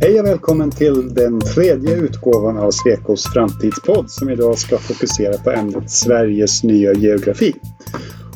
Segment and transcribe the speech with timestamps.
[0.00, 5.50] Hej och välkommen till den tredje utgåvan av Svekos framtidspodd som idag ska fokusera på
[5.50, 7.54] ämnet Sveriges nya geografi.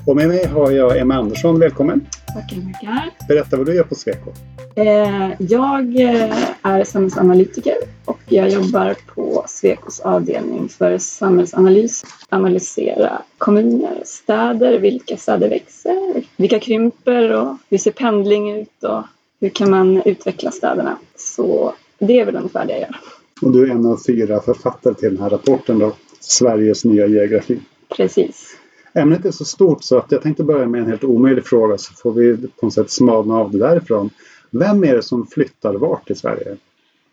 [0.06, 2.06] Och med mig har jag Emma Andersson, välkommen!
[2.26, 3.10] Tackar, tackar!
[3.28, 4.30] Berätta vad du gör på Sweco.
[4.74, 7.74] Eh, jag eh, är samhällsanalytiker
[8.04, 12.04] och jag jobbar på Swecos avdelning för samhällsanalys.
[12.28, 19.02] Analysera kommuner, städer, vilka städer växer, vilka krymper och hur ser pendling ut och
[19.40, 20.98] hur kan man utveckla städerna.
[21.16, 22.96] Så det är väl ungefär det jag gör.
[23.42, 27.60] Och du är en av fyra författare till den här rapporten då, Sveriges nya geografi.
[27.96, 28.56] Precis.
[28.94, 31.94] Ämnet är så stort så att jag tänkte börja med en helt omöjlig fråga så
[31.94, 34.10] får vi på något sätt smalna av det därifrån.
[34.50, 36.56] Vem är det som flyttar vart i Sverige?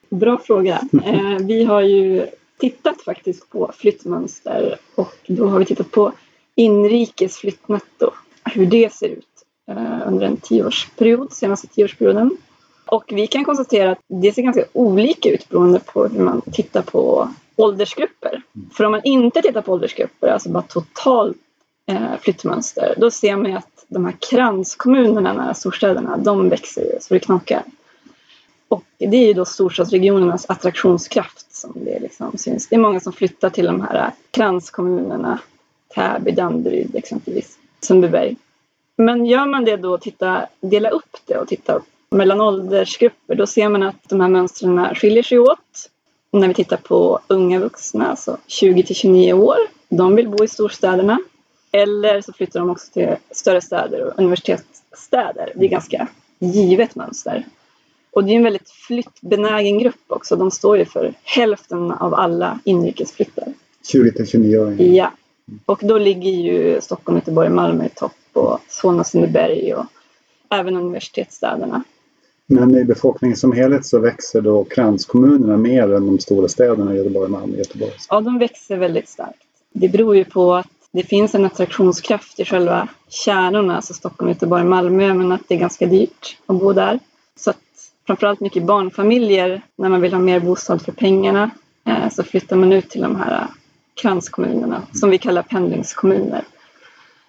[0.09, 0.81] Bra fråga.
[1.05, 2.25] Eh, vi har ju
[2.57, 6.11] tittat faktiskt på flyttmönster och då har vi tittat på
[6.55, 8.11] inrikes flyttnetto,
[8.53, 9.36] hur det ser ut
[10.05, 12.37] under en tioårsperiod, senaste tioårsperioden.
[12.85, 16.81] Och vi kan konstatera att det ser ganska olika ut beroende på hur man tittar
[16.81, 18.41] på åldersgrupper.
[18.73, 21.37] För om man inte tittar på åldersgrupper, alltså bara totalt
[21.87, 26.99] eh, flyttmönster, då ser man ju att de här kranskommunerna nära storstäderna, de växer ju
[27.01, 27.63] så det knakar.
[28.67, 32.67] Och det är ju då storstadsregionernas attraktionskraft som det liksom syns.
[32.67, 35.39] Det är många som flyttar till de här kranskommunerna,
[35.95, 38.35] Täby, Danderyd exempelvis, Sundbyberg.
[38.97, 43.69] Men gör man det då, titta, dela upp det och titta mellan åldersgrupper, då ser
[43.69, 45.89] man att de här mönstren skiljer sig åt.
[46.31, 49.57] När vi tittar på unga vuxna, alltså 20 till 29 år,
[49.89, 51.19] de vill bo i storstäderna.
[51.71, 55.51] Eller så flyttar de också till större städer och universitetsstäder.
[55.55, 56.07] Det är ganska
[56.39, 57.45] givet mönster.
[58.11, 60.35] Och det är en väldigt flyttbenägen grupp också.
[60.35, 63.53] De står ju för hälften av alla inrikesflyttar.
[63.87, 64.81] 20 till 29 år?
[64.81, 65.11] Ja.
[65.65, 69.85] Och då ligger ju Stockholm, Göteborg, Malmö i topp och Solna, Sundbyberg och
[70.49, 71.83] även universitetsstäderna.
[72.47, 77.31] Men i befolkningen som helhet så växer då kranskommunerna mer än de stora städerna Göteborg,
[77.31, 77.91] Malmö, Göteborg?
[78.09, 79.43] Ja, de växer väldigt starkt.
[79.73, 84.63] Det beror ju på att det finns en attraktionskraft i själva kärnorna, alltså Stockholm, Göteborg,
[84.63, 86.99] Malmö, men att det är ganska dyrt att bo där.
[87.35, 87.57] Så att
[88.07, 91.49] framförallt mycket barnfamiljer, när man vill ha mer bostad för pengarna,
[91.85, 93.47] eh, så flyttar man ut till de här
[94.01, 96.43] kranskommunerna som vi kallar pendlingskommuner.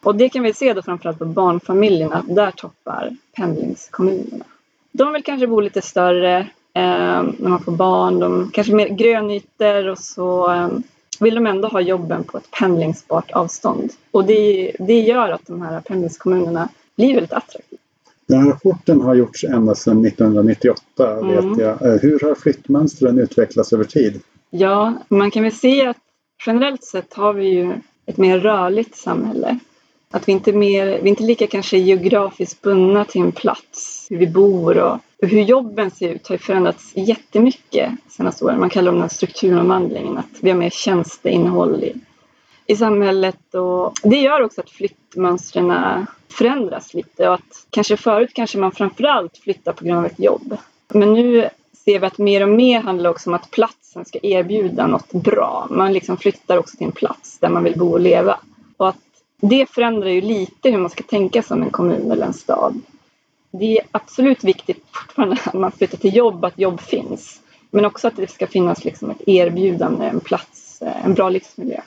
[0.03, 4.45] Och det kan vi se då framförallt på barnfamiljerna, att där toppar pendlingskommunerna.
[4.93, 6.39] De vill kanske bo lite större
[6.75, 10.69] eh, när man får barn, de kanske mer grönytor och så eh,
[11.21, 13.93] vill de ändå ha jobben på ett pendlingsbart avstånd.
[14.11, 17.83] Och det, det gör att de här pendlingskommunerna blir väldigt attraktiva.
[18.27, 21.27] Den här rapporten har gjorts ända sedan 1998 mm.
[21.29, 21.83] vet jag.
[21.83, 24.21] Eh, hur har flyttmönstren utvecklats över tid?
[24.51, 25.97] Ja, man kan väl se att
[26.47, 27.73] generellt sett har vi ju
[28.07, 29.59] ett mer rörligt samhälle.
[30.11, 34.17] Att vi inte, mer, vi är inte lika kanske geografiskt bundna till en plats, hur
[34.17, 38.61] vi bor och hur jobben ser ut har ju förändrats jättemycket de senaste åren.
[38.61, 41.95] Man kallar det den strukturomvandlingen, att vi har mer tjänsteinnehåll i,
[42.67, 48.59] i samhället och det gör också att flyttmönstren förändras lite och att kanske förut kanske
[48.59, 50.57] man framförallt flyttar på grund av ett jobb.
[50.89, 51.49] Men nu
[51.85, 55.67] ser vi att mer och mer handlar också om att platsen ska erbjuda något bra.
[55.71, 58.39] Man liksom flyttar också till en plats där man vill bo och leva.
[58.77, 58.97] Och att
[59.41, 62.81] det förändrar ju lite hur man ska tänka som en kommun eller en stad.
[63.51, 67.41] Det är absolut viktigt fortfarande att man flyttar till jobb, att jobb finns.
[67.71, 71.81] Men också att det ska finnas liksom ett erbjudande, en plats, en bra livsmiljö.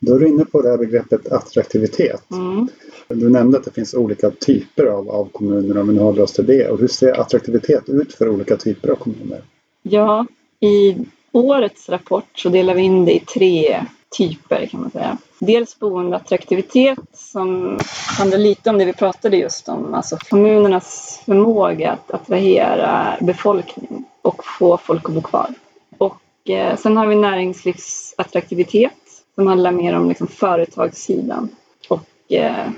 [0.00, 2.30] Då är du inne på det här begreppet attraktivitet.
[2.30, 2.68] Mm.
[3.08, 6.32] Du nämnde att det finns olika typer av, av kommuner om vi nu håller oss
[6.32, 6.70] till det.
[6.70, 9.42] Och hur ser attraktivitet ut för olika typer av kommuner?
[9.82, 10.26] Ja,
[10.60, 10.96] i
[11.32, 13.86] årets rapport så delar vi in det i tre
[14.18, 15.18] typer kan man säga.
[15.38, 17.78] Dels boendeattraktivitet som
[18.18, 24.44] handlar lite om det vi pratade just om, alltså kommunernas förmåga att attrahera befolkning och
[24.44, 25.54] få folk att bo kvar.
[25.98, 28.92] Och eh, sen har vi näringslivsattraktivitet
[29.34, 31.48] som handlar mer om liksom företagssidan
[31.88, 32.68] och eh,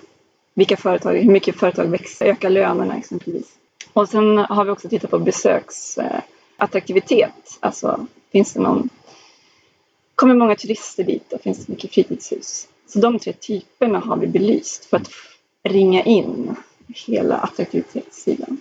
[0.55, 3.47] vilka företag, hur mycket företag växer, ökar lönerna exempelvis.
[3.93, 7.29] Och sen har vi också tittat på besöksattraktivitet, eh,
[7.61, 8.89] alltså finns det någon
[10.17, 12.69] kommer många turister dit och finns mycket fritidshus.
[12.87, 15.11] Så de tre typerna har vi belyst för att
[15.63, 16.57] ringa in
[16.89, 18.59] hela attraktivitetssidan.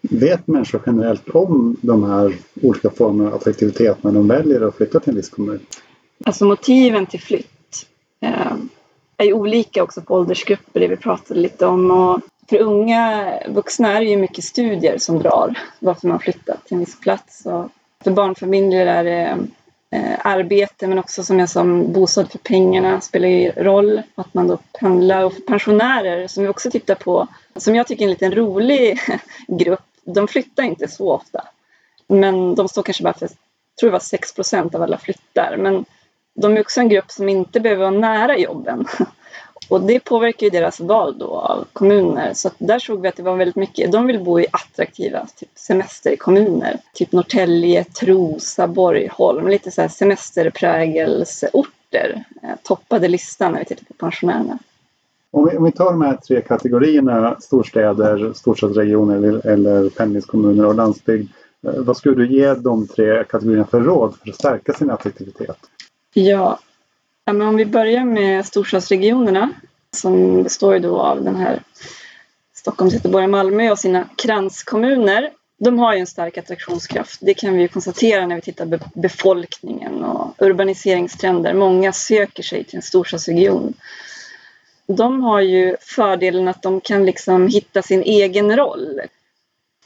[0.00, 5.00] Vet människor generellt om de här olika formerna av attraktivitet när de väljer att flytta
[5.00, 5.60] till en viss kommun?
[6.24, 7.86] Alltså motiven till flytt
[8.20, 8.56] eh,
[9.16, 11.90] är ju olika också på åldersgrupper, det vi pratade lite om.
[11.90, 16.74] Och för unga vuxna är det ju mycket studier som drar varför man flyttat till
[16.74, 17.46] en viss plats.
[17.46, 17.68] Och
[18.04, 19.38] för barnfamiljer är det
[19.96, 24.02] Eh, arbete men också som jag sa, bostad för pengarna spelar ju roll.
[24.14, 28.02] Att man då pendlar och för pensionärer som vi också tittar på, som jag tycker
[28.02, 29.00] är en liten rolig
[29.48, 31.44] grupp, de flyttar inte så ofta.
[32.06, 35.56] Men de står kanske bara för, jag tror det var 6 procent av alla flyttar.
[35.56, 35.84] Men
[36.34, 38.86] de är också en grupp som inte behöver vara nära jobben.
[39.68, 42.32] Och det påverkar ju deras val då av kommuner.
[42.34, 45.48] Så där såg vi att det var väldigt mycket, de vill bo i attraktiva typ
[45.54, 46.78] semesterkommuner.
[46.94, 52.24] Typ Norrtälje, Trosa, Borgholm, lite så här semesterprägelseorter.
[52.42, 54.58] Eh, toppade listan när vi tittar på pensionärerna.
[55.30, 60.74] Om vi, om vi tar de här tre kategorierna, storstäder, storstadsregioner eller, eller pendlingskommuner och
[60.74, 61.28] landsbygd.
[61.66, 65.58] Eh, vad skulle du ge de tre kategorierna för råd för att stärka sin attraktivitet?
[66.14, 66.58] Ja,
[67.28, 69.52] Ja, men om vi börjar med storstadsregionerna
[69.90, 71.62] som består ju då av den här
[72.54, 75.30] Stockholm, Göteborg, Malmö och sina kranskommuner.
[75.58, 77.18] De har ju en stark attraktionskraft.
[77.22, 81.54] Det kan vi ju konstatera när vi tittar på befolkningen och urbaniseringstrender.
[81.54, 83.74] Många söker sig till en storstadsregion.
[84.86, 89.00] De har ju fördelen att de kan liksom hitta sin egen roll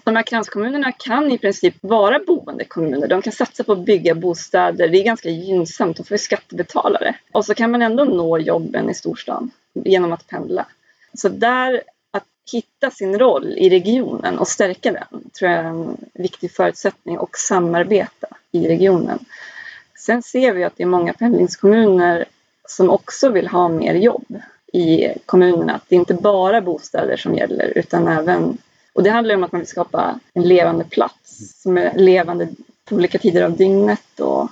[0.05, 3.09] de här kranskommunerna kan i princip vara boendekommuner.
[3.09, 4.89] De kan satsa på att bygga bostäder.
[4.89, 5.97] Det är ganska gynnsamt.
[5.97, 7.15] De får skattebetalare.
[7.33, 10.67] Och så kan man ändå nå jobben i storstan genom att pendla.
[11.15, 15.97] Så där, att hitta sin roll i regionen och stärka den tror jag är en
[16.15, 19.19] viktig förutsättning och samarbeta i regionen.
[19.99, 22.25] Sen ser vi att det är många pendlingskommuner
[22.69, 24.41] som också vill ha mer jobb
[24.73, 25.75] i kommunerna.
[25.75, 28.59] Att det är inte bara bostäder som gäller utan även
[29.01, 32.49] och det handlar om att man vill skapa en levande plats som är levande
[32.85, 34.49] på olika tider av dygnet och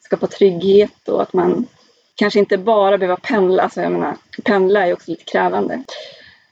[0.00, 1.66] skapa trygghet och att man
[2.14, 3.62] kanske inte bara behöver pendla.
[3.62, 5.82] Alltså jag menar, pendla är också lite krävande.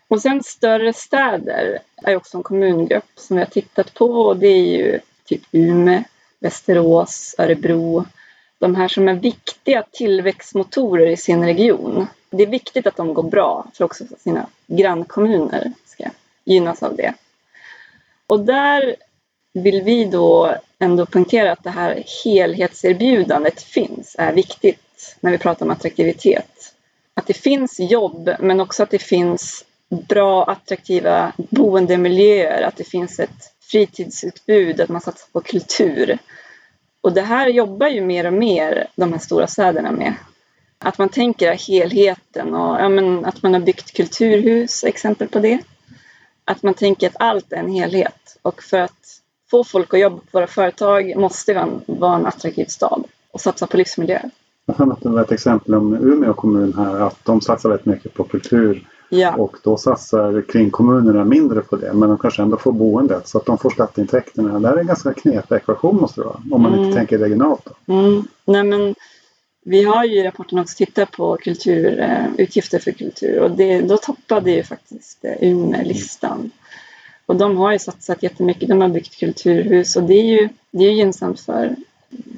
[0.09, 4.49] Och sen större städer är också en kommungrupp som vi har tittat på och det
[4.49, 6.03] är ju typ Umeå,
[6.41, 8.05] Västerås, Örebro.
[8.59, 12.07] De här som är viktiga tillväxtmotorer i sin region.
[12.31, 16.05] Det är viktigt att de går bra för också sina grannkommuner ska
[16.45, 17.15] gynnas av det.
[18.35, 18.97] Och där
[19.53, 25.67] vill vi då ändå poängtera att det här helhetserbjudandet finns, är viktigt när vi pratar
[25.67, 26.75] om attraktivitet.
[27.15, 29.65] Att det finns jobb, men också att det finns
[30.09, 36.19] bra, attraktiva boendemiljöer, att det finns ett fritidsutbud, att man satsar på kultur.
[37.01, 40.15] Och det här jobbar ju mer och mer de här stora städerna med.
[40.79, 45.59] Att man tänker helheten och ja, men att man har byggt kulturhus, exempel på det
[46.45, 49.21] att man tänker att allt är en helhet och för att
[49.51, 53.67] få folk att jobba på våra företag måste vi vara en attraktiv stad och satsa
[53.67, 54.31] på livsmiljöer.
[54.67, 57.87] Jag har att det var ett exempel om Umeå kommun här att de satsar väldigt
[57.87, 59.35] mycket på kultur ja.
[59.35, 63.47] och då satsar kringkommunerna mindre på det men de kanske ändå får boendet så att
[63.47, 64.59] de får skatteintäkterna.
[64.59, 66.85] Det är en ganska knepig ekvation måste det vara om man mm.
[66.85, 67.69] inte tänker regionalt.
[67.87, 68.23] Mm.
[68.45, 68.95] Nej, men
[69.67, 73.81] vi har ju i rapporten också tittat på kultur, eh, utgifter för kultur och det,
[73.81, 76.51] då toppade ju faktiskt eh, Umeå listan.
[77.27, 80.85] Och de har ju satsat jättemycket, de har byggt kulturhus och det är ju, det
[80.85, 81.77] är gynnsamt för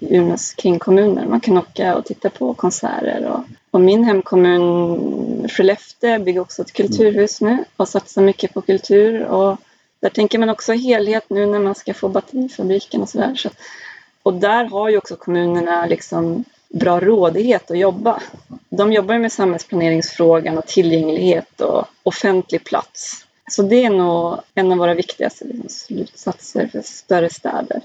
[0.01, 1.27] Umeås kringkommuner.
[1.27, 6.73] Man kan åka och titta på konserter och, och min hemkommun Skellefteå bygger också ett
[6.73, 9.59] kulturhus nu och satsar mycket på kultur och
[10.01, 13.35] där tänker man också helhet nu när man ska få batterifabriken och sådär.
[13.35, 13.49] Så,
[14.23, 18.23] och där har ju också kommunerna liksom bra rådighet att jobba.
[18.69, 23.27] De jobbar med samhällsplaneringsfrågan och tillgänglighet och offentlig plats.
[23.51, 27.81] Så det är nog en av våra viktigaste slutsatser för större städer.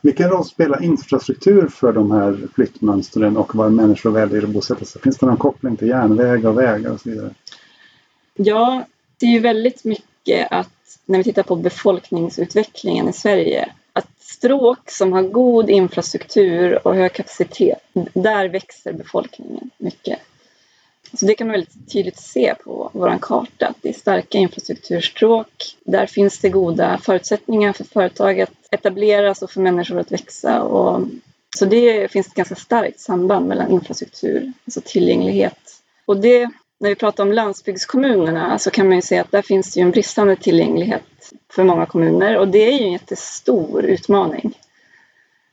[0.00, 5.02] Vilken roll spelar infrastruktur för de här flyttmönstren och var människor väljer att bosätta sig?
[5.02, 7.34] Finns det någon koppling till järnvägar och vägar och så vidare?
[8.34, 8.84] Ja,
[9.20, 13.68] det är ju väldigt mycket att när vi tittar på befolkningsutvecklingen i Sverige
[14.26, 17.78] stråk som har god infrastruktur och hög kapacitet,
[18.12, 20.18] där växer befolkningen mycket.
[21.12, 25.76] Så det kan man väldigt tydligt se på vår karta, att det är starka infrastrukturstråk.
[25.84, 30.62] Där finns det goda förutsättningar för företag att etableras och för människor att växa.
[30.62, 31.06] Och,
[31.58, 35.58] så det finns ett ganska starkt samband mellan infrastruktur, alltså tillgänglighet.
[36.06, 39.74] Och det när vi pratar om landsbygdskommunerna så kan man ju se att där finns
[39.74, 44.58] det ju en bristande tillgänglighet för många kommuner och det är ju en jättestor utmaning.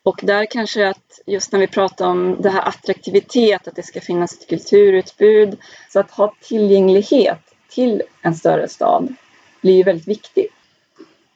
[0.03, 4.01] Och där kanske att just när vi pratar om det här attraktivitet, att det ska
[4.01, 5.57] finnas ett kulturutbud,
[5.89, 7.39] så att ha tillgänglighet
[7.69, 9.15] till en större stad
[9.61, 10.53] blir ju väldigt viktigt.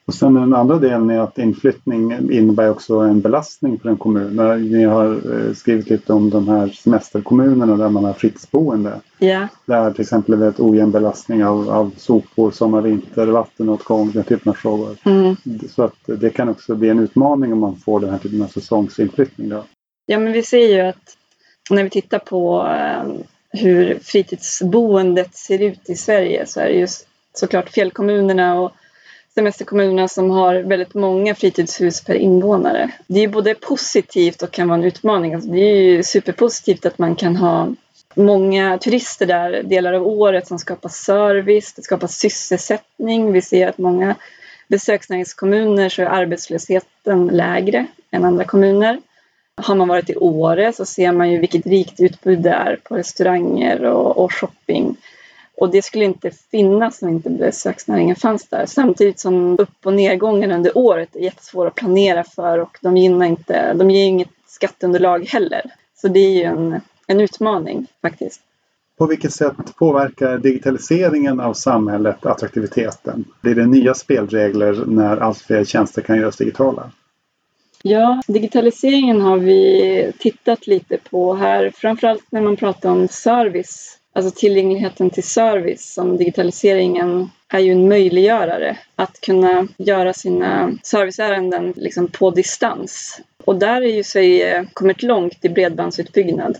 [0.08, 4.36] Och sen den andra delen är att inflyttning innebär också en belastning för en kommun.
[4.70, 9.00] Ni har eh, skrivit lite om de här semesterkommunerna där man har fritidsboende.
[9.20, 9.46] Yeah.
[9.66, 14.24] Där till exempel är det ett ojämn belastning av, av sopor, sommar, vinter, vattenåtgång, den
[14.24, 14.96] typen av frågor.
[15.04, 15.36] Mm.
[15.70, 18.46] Så att det kan också bli en utmaning om man får den här typen av
[18.46, 19.48] säsongsinflyttning.
[19.48, 19.64] Då.
[20.06, 21.16] Ja men vi ser ju att
[21.70, 23.12] när vi tittar på eh,
[23.60, 28.72] hur fritidsboendet ser ut i Sverige så är det just såklart fjällkommunerna och
[29.38, 32.90] semesterkommunerna som har väldigt många fritidshus per invånare.
[33.06, 35.34] Det är både positivt och kan vara en utmaning.
[35.34, 37.68] Alltså det är ju superpositivt att man kan ha
[38.14, 43.32] många turister där delar av året som skapar service, det skapar sysselsättning.
[43.32, 44.14] Vi ser att många
[44.68, 49.00] besöksnäringskommuner så är arbetslösheten lägre än andra kommuner.
[49.56, 52.96] Har man varit i Åre så ser man ju vilket rikt utbud det är på
[52.96, 54.96] restauranger och, och shopping.
[55.60, 58.66] Och det skulle inte finnas om inte besöksnäringen fanns där.
[58.66, 63.26] Samtidigt som upp och nedgången under året är jättesvåra att planera för och de, gynnar
[63.26, 65.62] inte, de ger inget skatteunderlag heller.
[65.96, 68.40] Så det är ju en, en utmaning faktiskt.
[68.98, 73.24] På vilket sätt påverkar digitaliseringen av samhället attraktiviteten?
[73.40, 76.90] Blir det nya spelregler när allt fler tjänster kan göras digitala?
[77.82, 84.40] Ja, digitaliseringen har vi tittat lite på här, framförallt när man pratar om service, alltså
[84.40, 92.08] tillgängligheten till service som digitaliseringen är ju en möjliggörare att kunna göra sina serviceärenden liksom
[92.08, 93.20] på distans.
[93.44, 96.58] Och där är ju Sverige kommit långt i bredbandsutbyggnad.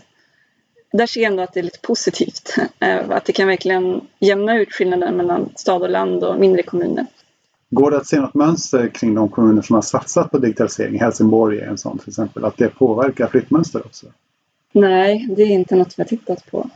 [0.91, 2.55] Där ser jag ändå att det är lite positivt,
[3.09, 7.05] att det kan verkligen jämna ut skillnaden mellan stad och land och mindre kommuner.
[7.69, 10.99] Går det att se något mönster kring de kommuner som har satsat på digitalisering?
[10.99, 12.45] Helsingborg är en sån till exempel.
[12.45, 14.07] Att det påverkar flyttmönster också?
[14.71, 16.69] Nej, det är inte något vi har tittat på.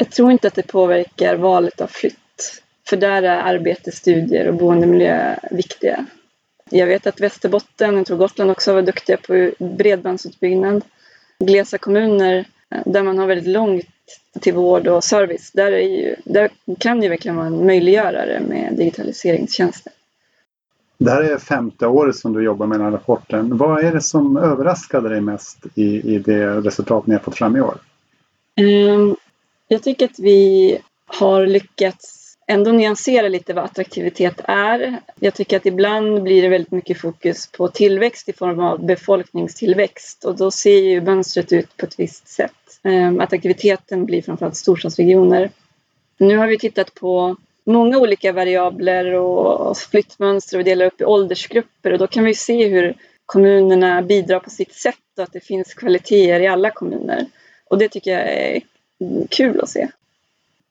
[0.00, 2.62] Jag tror inte att det påverkar valet av flytt.
[2.88, 6.06] För där är arbete, studier och boendemiljö viktiga.
[6.70, 10.84] Jag vet att Västerbotten, jag tror Gotland också var duktiga på bredbandsutbyggnad.
[11.38, 12.44] Glesa kommuner
[12.84, 13.86] där man har väldigt långt
[14.40, 19.92] till vård och service, där, ju, där kan ju verkligen vara en möjliggörare med digitaliseringstjänster.
[20.98, 23.56] Det här är femte året som du jobbar med den här rapporten.
[23.56, 27.56] Vad är det som överraskade dig mest i, i det resultat ni har fått fram
[27.56, 27.78] i år?
[28.60, 29.16] Um,
[29.72, 35.00] jag tycker att vi har lyckats ändå nyansera lite vad attraktivitet är.
[35.20, 40.24] Jag tycker att ibland blir det väldigt mycket fokus på tillväxt i form av befolkningstillväxt
[40.24, 42.80] och då ser ju mönstret ut på ett visst sätt.
[42.82, 45.50] Ehm, attraktiviteten blir framförallt storstadsregioner.
[46.18, 51.92] Nu har vi tittat på många olika variabler och flyttmönster och delar upp i åldersgrupper
[51.92, 52.94] och då kan vi se hur
[53.26, 57.26] kommunerna bidrar på sitt sätt och att det finns kvaliteter i alla kommuner.
[57.68, 58.60] Och det tycker jag är
[59.30, 59.88] kul att se.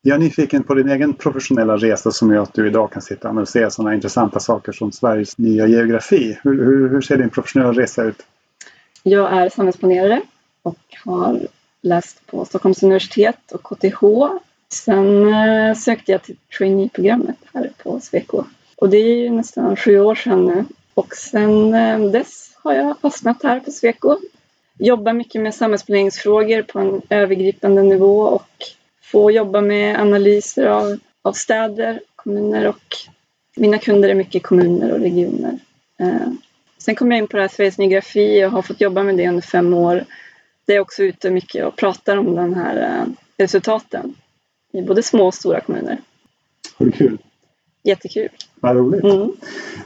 [0.02, 3.28] Jag är nyfiken på din egen professionella resa som gör att du idag kan sitta
[3.28, 6.38] och analysera sådana intressanta saker som Sveriges nya geografi.
[6.44, 8.26] Hur, hur, hur ser din professionella resa ut?
[9.04, 10.22] Jag är samhällsplanerare
[10.62, 11.40] och har
[11.82, 14.04] läst på Stockholms universitet och KTH
[14.72, 18.44] Sen eh, sökte jag till traineeprogrammet här på Sweco.
[18.76, 20.66] Och det är ju nästan sju år sedan nu.
[20.94, 24.18] Och sen eh, dess har jag fastnat här på Sweco.
[24.82, 28.50] Jobbar mycket med samhällsplaneringsfrågor på en övergripande nivå och
[29.02, 32.96] får jobba med analyser av, av städer, kommuner och
[33.56, 35.60] mina kunder är mycket kommuner och regioner.
[36.00, 36.32] Eh,
[36.78, 39.28] sen kom jag in på det här Sveriges Geografi och har fått jobba med det
[39.28, 40.06] under fem år.
[40.66, 43.06] Det är också ute mycket och pratar om de här eh,
[43.38, 44.16] resultaten
[44.74, 45.98] i både små och stora kommuner.
[46.78, 47.18] Har du kul?
[47.90, 48.30] Jättekul.
[48.60, 49.04] Vad roligt.
[49.04, 49.32] Mm.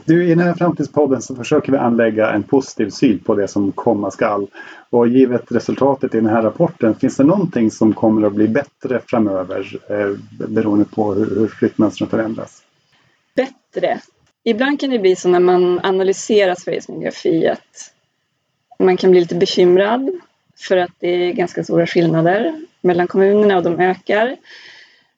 [0.04, 3.72] Du, I den här framtidspodden så försöker vi anlägga en positiv syn på det som
[3.72, 4.46] komma skall.
[4.90, 9.00] Och givet resultatet i den här rapporten, finns det någonting som kommer att bli bättre
[9.06, 12.62] framöver eh, beroende på hur, hur flyttmönstren förändras?
[13.34, 14.00] Bättre?
[14.44, 17.92] Ibland kan det bli så när man analyserar Sveriges geografi att
[18.78, 20.10] man kan bli lite bekymrad
[20.56, 24.36] för att det är ganska stora skillnader mellan kommunerna och de ökar.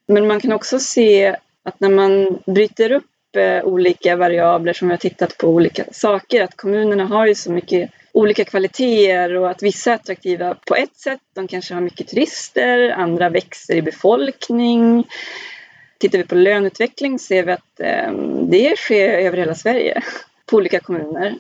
[0.06, 1.36] Men man kan också se
[1.66, 6.42] att när man bryter upp eh, olika variabler som vi har tittat på olika saker,
[6.42, 10.96] att kommunerna har ju så mycket olika kvaliteter och att vissa är attraktiva på ett
[10.96, 11.20] sätt.
[11.34, 15.04] De kanske har mycket turister, andra växer i befolkning.
[15.98, 20.02] Tittar vi på löneutveckling ser vi att ehm, det sker över hela Sverige
[20.46, 21.34] på olika kommuner.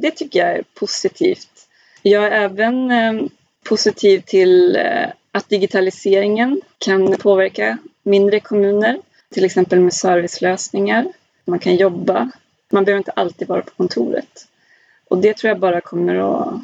[0.00, 1.68] Det tycker jag är positivt.
[2.02, 3.28] Jag är även ehm,
[3.68, 8.98] positiv till eh, att digitaliseringen kan påverka mindre kommuner,
[9.34, 11.06] till exempel med servicelösningar.
[11.44, 12.30] Man kan jobba.
[12.72, 14.46] Man behöver inte alltid vara på kontoret.
[15.10, 16.54] Och det tror jag bara kommer att...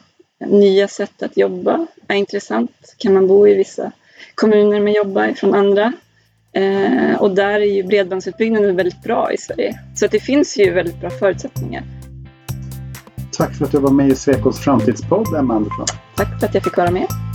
[0.46, 2.94] Nya sätt att jobba är intressant.
[2.98, 3.92] Kan man bo i vissa
[4.34, 5.92] kommuner men jobba från andra?
[6.52, 9.80] Eh, och där är ju bredbandsutbyggnaden väldigt bra i Sverige.
[9.94, 11.82] Så att det finns ju väldigt bra förutsättningar.
[13.32, 15.86] Tack för att du var med i Svekos framtidspodd, Emma Andersson.
[16.16, 17.29] Tack för att jag fick vara med.